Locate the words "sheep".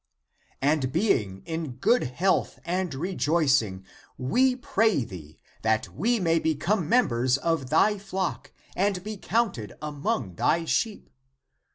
10.65-11.11